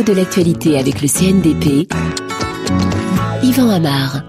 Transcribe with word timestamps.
de 0.00 0.14
l'actualité 0.14 0.78
avec 0.78 1.02
le 1.02 1.08
CNDP. 1.08 1.86
Yvan 3.42 3.68
Amar. 3.68 4.22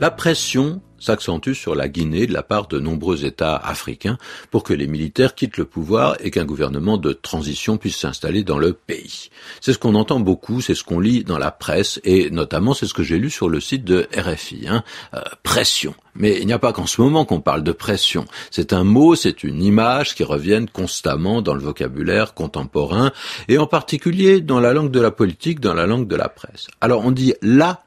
La 0.00 0.12
pression 0.12 0.80
s'accentue 1.04 1.52
sur 1.52 1.74
la 1.74 1.88
Guinée 1.88 2.26
de 2.26 2.32
la 2.32 2.42
part 2.42 2.66
de 2.66 2.80
nombreux 2.80 3.24
États 3.24 3.56
africains 3.56 4.18
pour 4.50 4.64
que 4.64 4.72
les 4.72 4.86
militaires 4.86 5.34
quittent 5.34 5.56
le 5.56 5.64
pouvoir 5.64 6.16
et 6.20 6.30
qu'un 6.30 6.44
gouvernement 6.44 6.96
de 6.96 7.12
transition 7.12 7.76
puisse 7.76 7.96
s'installer 7.96 8.42
dans 8.42 8.58
le 8.58 8.72
pays. 8.72 9.30
C'est 9.60 9.72
ce 9.72 9.78
qu'on 9.78 9.94
entend 9.94 10.20
beaucoup, 10.20 10.60
c'est 10.60 10.74
ce 10.74 10.84
qu'on 10.84 11.00
lit 11.00 11.24
dans 11.24 11.38
la 11.38 11.50
presse 11.50 12.00
et 12.04 12.30
notamment 12.30 12.74
c'est 12.74 12.86
ce 12.86 12.94
que 12.94 13.02
j'ai 13.02 13.18
lu 13.18 13.30
sur 13.30 13.48
le 13.48 13.60
site 13.60 13.84
de 13.84 14.08
RFI. 14.16 14.66
Hein. 14.68 14.82
Euh, 15.14 15.20
pression. 15.42 15.94
Mais 16.14 16.38
il 16.40 16.46
n'y 16.46 16.52
a 16.52 16.58
pas 16.58 16.72
qu'en 16.72 16.86
ce 16.86 17.00
moment 17.00 17.24
qu'on 17.24 17.40
parle 17.40 17.62
de 17.62 17.72
pression. 17.72 18.24
C'est 18.50 18.72
un 18.72 18.84
mot, 18.84 19.14
c'est 19.14 19.42
une 19.42 19.62
image 19.62 20.14
qui 20.14 20.24
reviennent 20.24 20.68
constamment 20.68 21.42
dans 21.42 21.54
le 21.54 21.60
vocabulaire 21.60 22.34
contemporain 22.34 23.12
et 23.48 23.58
en 23.58 23.66
particulier 23.66 24.40
dans 24.40 24.60
la 24.60 24.72
langue 24.72 24.90
de 24.90 25.00
la 25.00 25.10
politique, 25.10 25.60
dans 25.60 25.74
la 25.74 25.86
langue 25.86 26.06
de 26.06 26.16
la 26.16 26.28
presse. 26.28 26.68
Alors 26.80 27.04
on 27.04 27.10
dit 27.10 27.34
la 27.42 27.84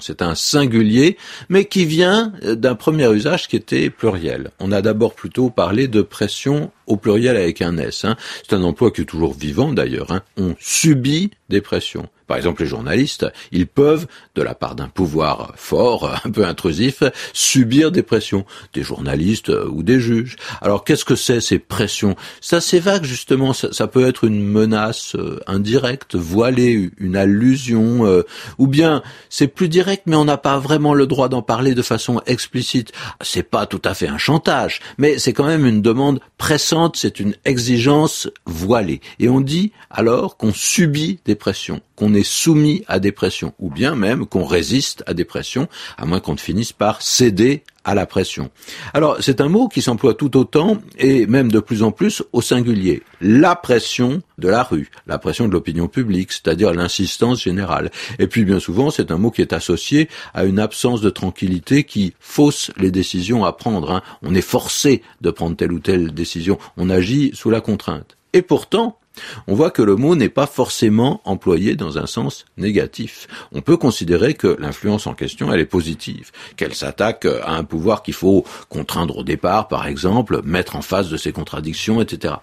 C'est 0.00 0.22
un 0.22 0.34
singulier, 0.34 1.16
mais 1.48 1.64
qui 1.64 1.84
vient 1.84 2.32
d'un 2.42 2.74
premier 2.74 3.10
usage 3.12 3.48
qui 3.48 3.56
était 3.56 3.90
pluriel. 3.90 4.50
On 4.60 4.72
a 4.72 4.82
d'abord 4.82 5.14
plutôt 5.14 5.50
parlé 5.50 5.88
de 5.88 6.02
pression 6.02 6.70
au 6.86 6.96
pluriel 6.96 7.36
avec 7.36 7.62
un 7.62 7.76
S. 7.78 8.04
Hein. 8.04 8.16
C'est 8.46 8.54
un 8.54 8.62
emploi 8.62 8.90
qui 8.90 9.02
est 9.02 9.06
toujours 9.06 9.34
vivant 9.34 9.72
d'ailleurs. 9.72 10.12
Hein. 10.12 10.22
On 10.36 10.54
subit 10.58 11.30
des 11.48 11.60
pressions. 11.60 12.08
Par 12.26 12.36
exemple, 12.36 12.62
les 12.62 12.68
journalistes, 12.68 13.26
ils 13.52 13.66
peuvent, 13.66 14.06
de 14.34 14.42
la 14.42 14.54
part 14.54 14.74
d'un 14.74 14.88
pouvoir 14.88 15.52
fort, 15.56 16.20
un 16.24 16.30
peu 16.30 16.44
intrusif, 16.44 17.02
subir 17.32 17.92
des 17.92 18.02
pressions, 18.02 18.44
des 18.74 18.82
journalistes 18.82 19.50
euh, 19.50 19.68
ou 19.68 19.82
des 19.82 20.00
juges. 20.00 20.36
Alors, 20.60 20.84
qu'est-ce 20.84 21.04
que 21.04 21.16
c'est 21.16 21.40
ces 21.40 21.58
pressions? 21.58 22.16
C'est 22.40 22.56
assez 22.56 22.80
vague, 22.80 23.04
justement. 23.04 23.52
Ça, 23.52 23.86
peut 23.86 24.06
être 24.06 24.24
une 24.24 24.42
menace 24.42 25.14
euh, 25.14 25.40
indirecte, 25.46 26.16
voilée, 26.16 26.90
une 26.98 27.16
allusion, 27.16 28.06
euh, 28.06 28.22
ou 28.58 28.66
bien 28.66 29.02
c'est 29.30 29.48
plus 29.48 29.68
direct, 29.68 30.04
mais 30.06 30.16
on 30.16 30.24
n'a 30.24 30.36
pas 30.36 30.58
vraiment 30.58 30.94
le 30.94 31.06
droit 31.06 31.28
d'en 31.28 31.42
parler 31.42 31.74
de 31.74 31.82
façon 31.82 32.20
explicite. 32.26 32.92
C'est 33.20 33.42
pas 33.42 33.66
tout 33.66 33.82
à 33.84 33.94
fait 33.94 34.08
un 34.08 34.18
chantage, 34.18 34.80
mais 34.98 35.18
c'est 35.18 35.32
quand 35.32 35.46
même 35.46 35.66
une 35.66 35.82
demande 35.82 36.20
pressante 36.38 36.96
c'est 36.96 37.20
une 37.20 37.34
exigence 37.44 38.28
voilée. 38.44 39.00
Et 39.18 39.28
on 39.28 39.40
dit 39.40 39.72
alors 39.90 40.36
qu'on 40.36 40.52
subit 40.52 41.18
des 41.24 41.34
pressions, 41.34 41.80
qu'on 41.96 42.14
est 42.14 42.22
soumis 42.22 42.84
à 42.86 43.00
des 43.00 43.12
pressions, 43.12 43.54
ou 43.58 43.70
bien 43.70 43.94
même 43.94 44.26
qu'on 44.26 44.44
résiste 44.44 45.02
à 45.06 45.14
des 45.14 45.24
pressions, 45.24 45.68
à 45.96 46.06
moins 46.06 46.20
qu'on 46.20 46.34
ne 46.34 46.38
finisse 46.38 46.72
par 46.72 47.02
céder 47.02 47.64
à 47.86 47.94
la 47.94 48.04
pression. 48.04 48.50
Alors, 48.94 49.18
c'est 49.20 49.40
un 49.40 49.48
mot 49.48 49.68
qui 49.68 49.80
s'emploie 49.80 50.14
tout 50.14 50.36
autant, 50.36 50.78
et 50.98 51.26
même 51.26 51.50
de 51.50 51.60
plus 51.60 51.84
en 51.84 51.92
plus, 51.92 52.22
au 52.32 52.42
singulier. 52.42 53.02
La 53.20 53.54
pression 53.54 54.22
de 54.38 54.48
la 54.48 54.64
rue, 54.64 54.90
la 55.06 55.18
pression 55.18 55.46
de 55.46 55.52
l'opinion 55.52 55.86
publique, 55.86 56.32
c'est-à-dire 56.32 56.74
l'insistance 56.74 57.44
générale. 57.44 57.90
Et 58.18 58.26
puis, 58.26 58.44
bien 58.44 58.58
souvent, 58.58 58.90
c'est 58.90 59.12
un 59.12 59.18
mot 59.18 59.30
qui 59.30 59.40
est 59.40 59.52
associé 59.52 60.08
à 60.34 60.44
une 60.44 60.58
absence 60.58 61.00
de 61.00 61.10
tranquillité 61.10 61.84
qui 61.84 62.12
fausse 62.18 62.72
les 62.76 62.90
décisions 62.90 63.44
à 63.44 63.52
prendre. 63.52 63.92
Hein. 63.92 64.02
On 64.22 64.34
est 64.34 64.40
forcé 64.42 65.02
de 65.20 65.30
prendre 65.30 65.56
telle 65.56 65.72
ou 65.72 65.78
telle 65.78 66.12
décision. 66.12 66.58
On 66.76 66.90
agit 66.90 67.30
sous 67.34 67.50
la 67.50 67.60
contrainte. 67.60 68.16
Et 68.32 68.42
pourtant, 68.42 68.98
on 69.46 69.54
voit 69.54 69.70
que 69.70 69.82
le 69.82 69.96
mot 69.96 70.14
n'est 70.14 70.28
pas 70.28 70.46
forcément 70.46 71.20
employé 71.24 71.76
dans 71.76 71.98
un 71.98 72.06
sens 72.06 72.44
négatif. 72.56 73.28
On 73.52 73.60
peut 73.60 73.76
considérer 73.76 74.34
que 74.34 74.56
l'influence 74.58 75.06
en 75.06 75.14
question, 75.14 75.52
elle 75.52 75.60
est 75.60 75.66
positive, 75.66 76.30
qu'elle 76.56 76.74
s'attaque 76.74 77.26
à 77.26 77.52
un 77.52 77.64
pouvoir 77.64 78.02
qu'il 78.02 78.14
faut 78.14 78.44
contraindre 78.68 79.18
au 79.18 79.24
départ, 79.24 79.68
par 79.68 79.86
exemple, 79.86 80.40
mettre 80.44 80.76
en 80.76 80.82
face 80.82 81.08
de 81.08 81.16
ses 81.16 81.32
contradictions, 81.32 82.00
etc. 82.00 82.34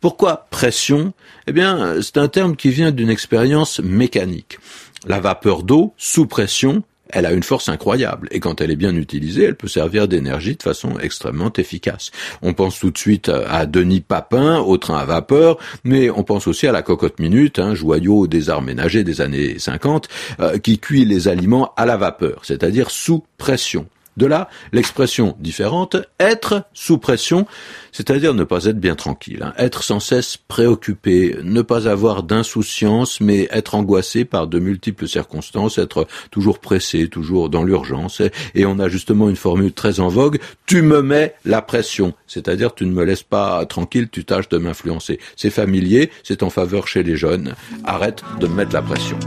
Pourquoi 0.00 0.46
pression? 0.50 1.12
Eh 1.46 1.52
bien, 1.52 2.00
c'est 2.02 2.18
un 2.18 2.28
terme 2.28 2.56
qui 2.56 2.70
vient 2.70 2.90
d'une 2.90 3.10
expérience 3.10 3.80
mécanique. 3.80 4.58
La 5.06 5.20
vapeur 5.20 5.62
d'eau 5.62 5.94
sous 5.96 6.26
pression 6.26 6.84
elle 7.12 7.26
a 7.26 7.32
une 7.32 7.42
force 7.42 7.68
incroyable 7.68 8.28
et 8.30 8.40
quand 8.40 8.60
elle 8.60 8.70
est 8.70 8.76
bien 8.76 8.94
utilisée, 8.96 9.44
elle 9.44 9.56
peut 9.56 9.68
servir 9.68 10.08
d'énergie 10.08 10.56
de 10.56 10.62
façon 10.62 10.98
extrêmement 10.98 11.52
efficace. 11.52 12.10
On 12.42 12.54
pense 12.54 12.78
tout 12.80 12.90
de 12.90 12.98
suite 12.98 13.28
à 13.28 13.66
Denis 13.66 14.00
Papin, 14.00 14.58
au 14.58 14.78
train 14.78 14.98
à 14.98 15.04
vapeur, 15.04 15.58
mais 15.84 16.10
on 16.10 16.24
pense 16.24 16.46
aussi 16.46 16.66
à 16.66 16.72
la 16.72 16.82
cocotte 16.82 17.18
minute, 17.20 17.58
un 17.58 17.74
joyau 17.74 18.26
des 18.26 18.50
arts 18.50 18.62
ménagers 18.62 19.04
des 19.04 19.20
années 19.20 19.58
50, 19.58 20.08
euh, 20.40 20.58
qui 20.58 20.78
cuit 20.78 21.04
les 21.04 21.28
aliments 21.28 21.72
à 21.76 21.86
la 21.86 21.96
vapeur, 21.96 22.40
c'est-à-dire 22.44 22.90
sous 22.90 23.24
pression. 23.38 23.86
De 24.16 24.26
là, 24.26 24.48
l'expression 24.72 25.36
différente, 25.40 25.96
être 26.20 26.64
sous 26.74 26.98
pression, 26.98 27.46
c'est-à-dire 27.92 28.34
ne 28.34 28.44
pas 28.44 28.66
être 28.66 28.78
bien 28.78 28.94
tranquille, 28.94 29.42
hein. 29.42 29.54
être 29.56 29.82
sans 29.82 30.00
cesse 30.00 30.36
préoccupé, 30.36 31.36
ne 31.42 31.62
pas 31.62 31.88
avoir 31.88 32.22
d'insouciance, 32.22 33.20
mais 33.20 33.48
être 33.50 33.74
angoissé 33.74 34.24
par 34.24 34.48
de 34.48 34.58
multiples 34.58 35.08
circonstances, 35.08 35.78
être 35.78 36.06
toujours 36.30 36.58
pressé, 36.58 37.08
toujours 37.08 37.48
dans 37.48 37.64
l'urgence. 37.64 38.20
Et 38.54 38.66
on 38.66 38.78
a 38.78 38.88
justement 38.88 39.30
une 39.30 39.36
formule 39.36 39.72
très 39.72 40.00
en 40.00 40.08
vogue, 40.08 40.38
tu 40.66 40.82
me 40.82 41.00
mets 41.00 41.34
la 41.44 41.62
pression, 41.62 42.12
c'est-à-dire 42.26 42.74
tu 42.74 42.84
ne 42.84 42.92
me 42.92 43.04
laisses 43.04 43.22
pas 43.22 43.64
tranquille, 43.66 44.08
tu 44.10 44.24
tâches 44.24 44.48
de 44.48 44.58
m'influencer. 44.58 45.18
C'est 45.36 45.50
familier, 45.50 46.10
c'est 46.22 46.42
en 46.42 46.50
faveur 46.50 46.86
chez 46.86 47.02
les 47.02 47.16
jeunes. 47.16 47.54
Arrête 47.84 48.22
de 48.40 48.46
me 48.46 48.54
mettre 48.54 48.74
la 48.74 48.82
pression. 48.82 49.18